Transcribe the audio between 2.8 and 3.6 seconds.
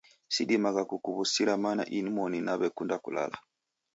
kulala.